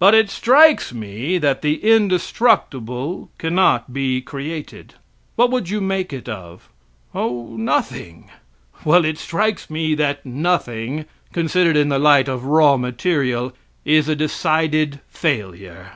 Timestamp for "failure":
15.06-15.92